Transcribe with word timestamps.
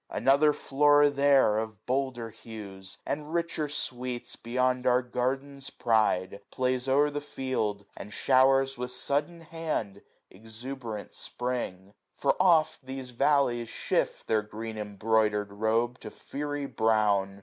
Another 0.09 0.51
Flora 0.51 1.11
there, 1.11 1.59
of 1.59 1.85
bolder 1.85 2.31
hues. 2.31 2.97
And 3.05 3.31
richer 3.31 3.69
sweets, 3.69 4.35
beyond 4.35 4.87
our 4.87 5.03
garden's 5.03 5.69
pride, 5.69 6.39
6gg 6.49 6.49
Plays 6.49 6.87
o'er 6.87 7.11
the 7.11 7.21
fields, 7.21 7.85
and 7.95 8.11
showers 8.11 8.79
with 8.79 8.91
sudden 8.91 9.41
hand 9.41 9.97
L 9.97 10.01
2 10.31 10.37
76 10.37 10.37
SUMMER. 10.39 10.41
Exuberant 10.81 11.13
spring: 11.13 11.93
for 12.17 12.35
oft 12.41 12.83
these 12.83 13.11
valleys 13.11 13.69
shift 13.69 14.25
Their 14.25 14.41
green 14.41 14.79
embroidered 14.79 15.51
robe 15.53 15.99
to 15.99 16.09
fiery 16.09 16.65
brown. 16.65 17.39